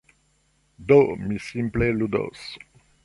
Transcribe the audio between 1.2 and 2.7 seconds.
mi simple ludos.